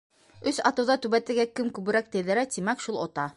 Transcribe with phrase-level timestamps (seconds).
[0.51, 3.29] Өс атыуҙа түбәтәйгә кем күберәк тейҙерә, тимәк, шул ота.